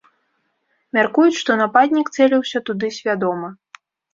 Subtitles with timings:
[0.99, 3.47] Мяркуюць, што нападнік цэліўся туды свядома.